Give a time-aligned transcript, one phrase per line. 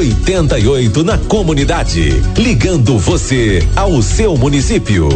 [0.00, 2.22] 88 na comunidade.
[2.34, 5.06] Ligando você ao seu município.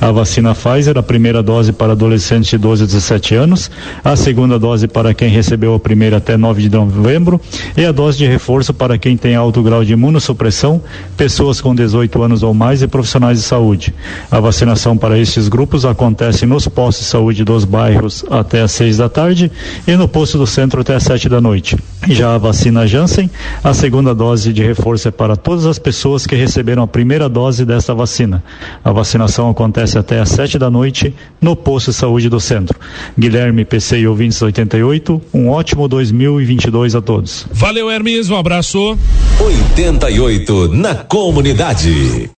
[0.00, 3.70] A vacina Pfizer, a primeira dose para adolescentes de 12 a 17 anos,
[4.04, 7.40] a segunda dose para quem recebeu a primeira até 9 de novembro
[7.76, 10.82] e a dose de reforço para quem tem alto grau de imunossupressão,
[11.16, 13.94] pessoas com 18 anos ou mais e profissionais de saúde.
[14.30, 18.98] A vacinação para estes grupos acontece nos postos de saúde dos bairros até às 6
[18.98, 19.50] da tarde
[19.86, 21.76] e no posto do centro até às 7 da noite.
[22.08, 23.30] Já a vacina Janssen,
[23.62, 27.64] a segunda dose de reforço é para todas as pessoas que receberam a primeira dose
[27.64, 28.42] desta vacina.
[28.84, 32.78] A vacinação acontece até às 7 da noite no posto de saúde do centro.
[33.18, 37.46] Guilherme, PC e ouvintes 88, um ótimo 2022 a todos.
[37.50, 38.96] Valeu, Hermes, um abraço.
[39.40, 42.30] 88 na comunidade.